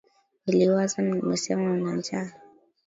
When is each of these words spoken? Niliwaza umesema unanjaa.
Niliwaza 0.45 1.01
umesema 1.23 1.69
unanjaa. 1.75 2.27